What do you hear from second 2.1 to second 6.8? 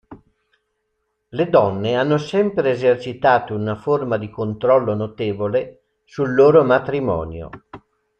sempre esercitato una forma di controllo notevole sul loro